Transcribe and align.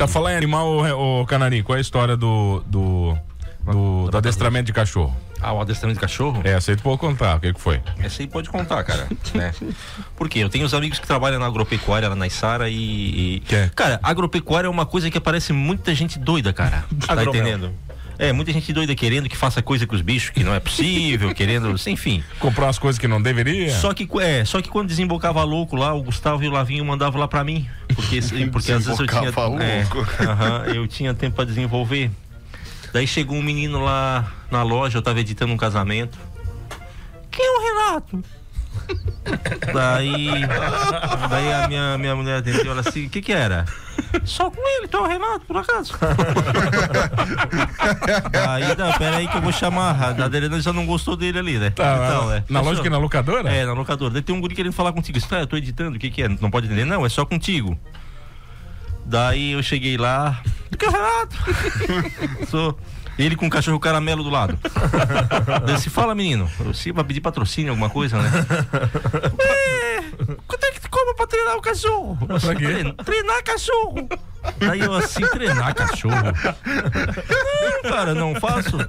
Tá 0.00 0.08
falando 0.08 0.32
em 0.32 0.36
animal, 0.38 0.78
o, 0.96 1.26
Canarim, 1.26 1.62
qual 1.62 1.76
é 1.76 1.78
a 1.78 1.82
história 1.82 2.16
do, 2.16 2.64
do, 2.66 3.14
do, 3.62 4.10
do 4.10 4.16
adestramento 4.16 4.64
de 4.64 4.72
cachorro? 4.72 5.14
Ah, 5.38 5.52
o 5.52 5.60
adestramento 5.60 5.98
de 5.98 6.00
cachorro? 6.00 6.40
É, 6.42 6.52
essa 6.52 6.70
aí 6.70 6.76
tu 6.78 6.82
pode 6.82 6.96
contar, 6.96 7.36
o 7.36 7.40
que, 7.40 7.52
que 7.52 7.60
foi? 7.60 7.82
Essa 7.98 8.22
aí 8.22 8.26
pode 8.26 8.48
contar, 8.48 8.82
cara. 8.82 9.06
né? 9.34 9.52
Porque 10.16 10.38
eu 10.38 10.48
tenho 10.48 10.64
os 10.64 10.72
amigos 10.72 10.98
que 10.98 11.06
trabalham 11.06 11.38
na 11.38 11.44
agropecuária 11.44 12.08
lá 12.08 12.16
na 12.16 12.26
Isara 12.26 12.70
e. 12.70 12.76
e... 12.76 13.40
Que? 13.40 13.68
Cara, 13.76 14.00
agropecuária 14.02 14.68
é 14.68 14.70
uma 14.70 14.86
coisa 14.86 15.10
que 15.10 15.18
aparece 15.18 15.52
muita 15.52 15.94
gente 15.94 16.18
doida, 16.18 16.50
cara. 16.50 16.82
tá 17.06 17.22
entendendo? 17.22 17.70
É, 18.18 18.32
muita 18.32 18.52
gente 18.52 18.72
doida 18.72 18.94
querendo 18.94 19.28
que 19.28 19.36
faça 19.36 19.60
coisa 19.60 19.86
com 19.86 19.94
os 19.94 20.00
bichos 20.00 20.30
que 20.30 20.42
não 20.42 20.54
é 20.54 20.60
possível, 20.60 21.34
querendo, 21.34 21.74
enfim. 21.88 22.24
Comprar 22.38 22.66
umas 22.66 22.78
coisas 22.78 22.98
que 22.98 23.06
não 23.06 23.20
deveria? 23.20 23.70
Só 23.72 23.92
que, 23.92 24.08
é, 24.20 24.46
só 24.46 24.62
que 24.62 24.70
quando 24.70 24.88
desembocava 24.88 25.44
louco 25.44 25.76
lá, 25.76 25.92
o 25.92 26.02
Gustavo 26.02 26.42
e 26.42 26.48
o 26.48 26.50
Lavinho 26.50 26.84
mandavam 26.86 27.20
lá 27.20 27.28
pra 27.28 27.44
mim. 27.44 27.68
Porque, 28.00 28.20
porque 28.50 28.72
às 28.72 28.84
vezes 28.84 29.00
eu 29.00 29.06
tinha. 29.06 29.28
É, 29.62 29.84
louco. 29.84 30.22
aham, 30.22 30.64
eu 30.74 30.86
tinha 30.86 31.14
tempo 31.14 31.36
pra 31.36 31.44
desenvolver. 31.44 32.10
Daí 32.92 33.06
chegou 33.06 33.36
um 33.36 33.42
menino 33.42 33.82
lá 33.82 34.32
na 34.50 34.62
loja, 34.62 34.98
eu 34.98 35.02
tava 35.02 35.20
editando 35.20 35.52
um 35.52 35.56
casamento. 35.56 36.18
Quem 37.30 37.46
é 37.46 37.50
o 37.50 37.62
Renato? 37.62 38.24
Daí, 39.72 40.28
daí 41.28 41.52
a 41.52 41.68
minha, 41.68 41.98
minha 41.98 42.16
mulher 42.16 42.38
atendeu 42.38 42.72
ela 42.72 42.80
assim, 42.80 43.06
o 43.06 43.10
que 43.10 43.20
que 43.22 43.32
era? 43.32 43.64
Só 44.24 44.50
com 44.50 44.60
ele, 44.76 44.86
então 44.86 45.06
Renato, 45.06 45.44
por 45.46 45.56
acaso. 45.58 45.92
Aí, 48.48 48.76
não, 48.76 48.92
pera 48.94 49.16
aí 49.16 49.28
que 49.28 49.36
eu 49.36 49.42
vou 49.42 49.52
chamar. 49.52 49.94
A 50.02 50.24
Adelina 50.24 50.60
já 50.60 50.72
não 50.72 50.86
gostou 50.86 51.16
dele 51.16 51.38
ali, 51.38 51.58
né? 51.58 51.70
Tá, 51.70 51.94
Então, 52.06 52.32
é. 52.32 52.44
na 52.48 52.82
que 52.82 52.90
na 52.90 52.98
locadora? 52.98 53.48
É, 53.50 53.64
na 53.64 53.72
locadora. 53.72 54.12
Daí 54.12 54.22
tem 54.22 54.34
um 54.34 54.40
guri 54.40 54.54
querendo 54.54 54.72
falar 54.72 54.92
contigo. 54.92 55.16
Isso, 55.18 55.32
eu 55.34 55.46
tô 55.46 55.56
editando, 55.56 55.96
o 55.96 55.98
que 56.00 56.10
que 56.10 56.22
é? 56.22 56.28
Não 56.28 56.50
pode 56.50 56.66
entender? 56.66 56.84
Não, 56.84 57.04
é 57.06 57.08
só 57.08 57.24
contigo. 57.24 57.78
Daí 59.06 59.52
eu 59.52 59.62
cheguei 59.62 59.96
lá. 59.96 60.42
Do 60.70 60.78
que 60.78 60.84
é 60.84 60.88
o 60.88 60.92
Renato? 60.92 61.36
Sou. 62.50 62.78
Ele 63.18 63.36
com 63.36 63.46
o 63.46 63.50
cachorro 63.50 63.78
caramelo 63.78 64.22
do 64.24 64.30
lado. 64.30 64.58
Se 65.80 65.90
fala, 65.90 66.14
menino. 66.14 66.50
Você 66.60 66.90
vai 66.92 67.04
pedir 67.04 67.20
patrocínio, 67.20 67.70
alguma 67.72 67.90
coisa, 67.90 68.16
né? 68.22 68.30
É, 69.38 70.00
quanto 70.46 70.64
é 70.64 70.70
que 70.70 70.80
tu 70.80 70.88
cobra 70.90 71.14
pra 71.14 71.26
treinar 71.26 71.56
o 71.56 71.60
cachorro? 71.60 72.16
Pra 72.26 72.54
quê? 72.54 72.64
Trein- 72.66 72.94
Treinar 72.94 73.44
cachorro. 73.44 74.08
Daí 74.58 74.80
eu 74.80 74.94
assim, 74.94 75.26
treinar 75.26 75.74
cachorro. 75.74 76.14
Não, 77.82 77.90
cara, 77.90 78.14
não 78.14 78.34
faço. 78.36 78.78
Não, 78.78 78.84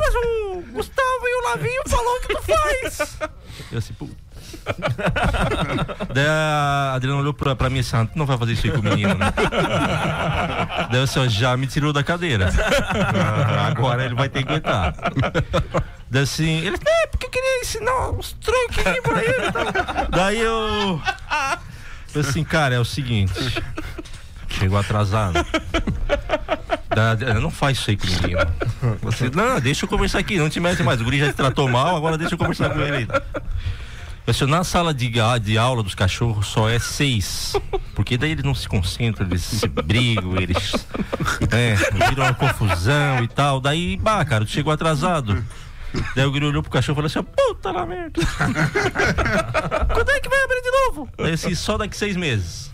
mas 0.00 0.14
o 0.14 0.62
Gustavo 0.72 1.24
e 1.26 1.40
o 1.40 1.48
Lavinho 1.48 1.82
falou 1.86 2.20
que 2.20 2.28
tu 2.34 2.42
faz. 2.42 3.16
Eu 3.72 3.78
assim, 3.78 3.94
pô. 3.94 4.06
Daí 6.12 6.26
a 6.26 6.92
Adriana 6.94 7.20
olhou 7.20 7.34
pra, 7.34 7.54
pra 7.54 7.70
mim 7.70 7.80
assim, 7.80 7.96
"Ah, 7.96 8.04
tu 8.06 8.18
não 8.18 8.26
vai 8.26 8.36
fazer 8.38 8.52
isso 8.52 8.66
aí 8.66 8.72
com 8.72 8.80
o 8.80 8.82
menino, 8.82 9.14
né? 9.14 9.32
Daí 10.90 11.00
eu 11.00 11.04
assim, 11.04 11.28
já 11.28 11.56
me 11.56 11.66
tirou 11.66 11.92
da 11.92 12.02
cadeira. 12.02 12.50
Ah, 12.52 13.66
Agora 13.68 14.04
ele 14.04 14.14
vai 14.14 14.28
ter 14.28 14.42
que 14.44 14.48
aguentar. 14.50 14.94
Daí 16.10 16.22
assim, 16.22 16.58
ele, 16.58 16.76
é, 16.86 17.06
porque 17.08 17.26
eu 17.26 17.30
queria 17.30 17.60
ensinar 17.60 18.10
uns 18.10 18.32
truques 18.34 18.82
pra 19.02 19.22
ele 19.22 19.46
e 19.48 19.52
tal. 19.52 19.64
Daí 20.10 20.40
eu. 20.40 21.00
Eu 22.14 22.20
assim, 22.20 22.44
cara, 22.44 22.74
é 22.74 22.78
o 22.78 22.84
seguinte. 22.84 23.62
Chegou 24.48 24.78
atrasado. 24.78 25.44
Da- 26.88 27.16
não 27.40 27.50
faz 27.50 27.76
isso 27.78 27.90
aí 27.90 27.96
com 27.96 28.06
o 28.06 28.10
menino. 28.10 28.40
Você, 29.02 29.30
não, 29.34 29.60
deixa 29.60 29.84
eu 29.84 29.88
conversar 29.88 30.20
aqui, 30.20 30.38
não 30.38 30.48
te 30.48 30.58
mete 30.60 30.82
mais. 30.82 31.00
O 31.00 31.04
guri 31.04 31.18
já 31.18 31.26
te 31.26 31.34
tratou 31.34 31.68
mal, 31.68 31.94
agora 31.96 32.16
deixa 32.16 32.34
eu 32.34 32.38
conversar 32.38 32.70
com 32.70 32.80
ele 32.80 33.06
assim, 34.30 34.46
na 34.46 34.64
sala 34.64 34.92
de, 34.92 35.12
de 35.40 35.58
aula 35.58 35.82
dos 35.82 35.94
cachorros 35.94 36.48
só 36.48 36.68
é 36.68 36.78
seis. 36.78 37.54
Porque 37.94 38.18
daí 38.18 38.32
eles 38.32 38.44
não 38.44 38.54
se 38.54 38.68
concentram, 38.68 39.26
eles 39.30 39.42
se 39.42 39.68
brigam, 39.68 40.36
eles 40.36 40.74
é, 41.50 41.74
viram 42.08 42.24
uma 42.24 42.34
confusão 42.34 43.22
e 43.22 43.28
tal. 43.28 43.60
Daí, 43.60 43.96
bah, 43.96 44.24
cara, 44.24 44.44
tu 44.44 44.50
chegou 44.50 44.72
atrasado. 44.72 45.44
Daí 46.14 46.26
o 46.26 46.30
guri 46.30 46.44
olhou 46.44 46.62
pro 46.62 46.70
cachorro 46.70 46.94
e 46.94 47.08
falou 47.08 47.24
assim: 47.26 47.44
puta 47.46 47.70
lá 47.70 47.86
merda. 47.86 48.20
Quando 49.94 50.10
é 50.10 50.20
que 50.20 50.28
vai 50.28 50.44
abrir 50.44 50.62
de 50.62 50.70
novo? 50.70 51.08
Daí 51.16 51.32
assim, 51.32 51.54
só 51.54 51.78
daqui 51.78 51.96
seis 51.96 52.16
meses. 52.16 52.72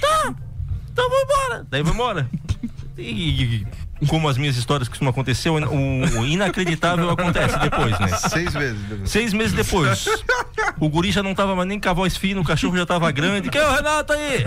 Tá, 0.00 0.34
então 0.90 1.08
vamos 1.10 1.24
embora. 1.24 1.66
Daí 1.68 1.82
vamos 1.82 1.96
embora. 1.96 2.30
E, 2.96 3.62
e 3.62 3.66
como 4.08 4.28
as 4.28 4.36
minhas 4.36 4.56
histórias 4.56 4.88
costumam 4.88 5.10
acontecer, 5.10 5.48
o, 5.48 5.54
o 5.54 6.26
inacreditável 6.26 7.08
acontece 7.10 7.58
depois, 7.58 7.98
né? 8.00 8.08
Seis 8.28 8.52
vezes. 8.52 8.80
depois. 8.82 9.10
Seis 9.10 9.32
meses 9.32 9.52
depois, 9.52 10.04
o 10.80 10.88
guri 10.88 11.10
já 11.12 11.22
não 11.22 11.34
tava 11.34 11.54
mais 11.54 11.68
nem 11.68 11.78
com 11.80 11.88
a 11.88 11.92
voz 11.92 12.16
fina, 12.16 12.40
o 12.40 12.44
cachorro 12.44 12.76
já 12.76 12.86
tava 12.86 13.10
grande. 13.12 13.48
Quem 13.50 13.60
é 13.60 13.66
o 13.68 13.72
Renato 13.72 14.12
aí? 14.12 14.44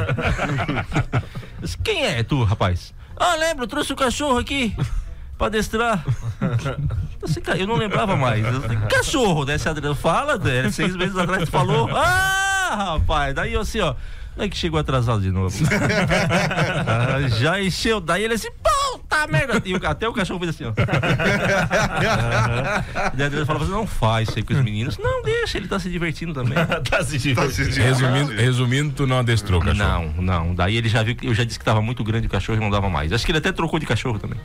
Quem 1.84 2.06
é 2.06 2.24
tu, 2.24 2.44
rapaz? 2.44 2.94
Ah, 3.18 3.36
lembro, 3.36 3.66
trouxe 3.68 3.94
o 3.94 3.96
cachorro 3.96 4.38
aqui 4.38 4.76
pra 5.38 5.48
adestrar. 5.48 6.04
Eu, 6.42 7.28
disse, 7.28 7.42
"Cara, 7.42 7.58
eu 7.58 7.68
não 7.68 7.76
lembrava 7.76 8.16
mais. 8.16 8.46
Cachorro, 8.90 9.46
né? 9.46 9.58
Se 9.58 9.68
a 9.68 9.72
Adriana 9.72 9.96
fala, 9.96 10.38
né? 10.38 10.70
seis 10.72 10.96
meses 10.96 11.18
atrás 11.18 11.44
tu 11.46 11.52
falou. 11.52 11.90
Ah, 11.96 12.94
rapaz, 12.94 13.34
daí 13.34 13.54
eu 13.54 13.62
assim, 13.62 13.80
ó. 13.80 13.96
Daí 14.38 14.50
que 14.50 14.58
chegou 14.58 14.78
atrasado 14.80 15.22
de 15.22 15.32
novo. 15.32 15.56
Ah, 16.88 17.28
já 17.30 17.62
encheu. 17.62 18.00
Daí 18.02 18.24
ele 18.24 18.34
assim, 18.34 18.50
puta 19.22 19.32
merda. 19.32 19.62
E 19.66 19.74
o- 19.74 19.80
até 19.88 20.08
o 20.08 20.14
cachorro 20.14 20.40
fez 20.40 20.50
assim, 20.56 20.66
ó. 20.66 20.74
A 22.96 23.08
Adriana 23.08 23.46
falava 23.46 23.64
assim, 23.66 23.74
não 23.74 23.88
faz 23.88 24.30
isso 24.30 24.38
aí 24.40 24.44
com 24.44 24.54
os 24.54 24.62
meninos. 24.62 24.98
Não, 24.98 25.22
deixa, 25.24 25.58
ele 25.58 25.68
tá 25.68 25.80
se 25.80 25.90
divertindo 25.90 26.34
também. 26.34 26.54
tá 26.90 27.04
se 27.04 27.34
Tá 27.34 27.46
divertindo. 27.48 27.86
Resumindo, 27.86 28.32
resumindo, 28.34 28.94
tu 28.94 29.08
não 29.08 29.20
adestrou, 29.20 29.60
cachorro. 29.62 30.14
Não, 30.18 30.22
não. 30.46 30.56
Daí 30.56 30.76
ele 30.78 30.90
já 30.90 31.04
viu 31.04 31.16
que 31.16 31.28
eu 31.28 31.34
já 31.34 31.44
disse 31.44 31.60
que 31.60 31.66
tava 31.66 31.82
muito 31.82 32.04
grande 32.04 32.28
o 32.28 32.30
cachorro 32.30 32.58
e 32.58 32.62
não 32.62 32.70
dava 32.70 32.90
mais. 32.90 33.12
Acho 33.14 33.26
que 33.26 33.32
ele 33.32 33.40
até 33.40 33.52
trocou 33.52 33.80
de 33.80 33.86
cachorro 33.86 34.20
também. 34.20 34.40